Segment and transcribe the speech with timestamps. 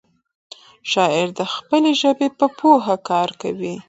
[0.91, 3.75] شاعر د خپلې ژبې په پوهه کار کوي.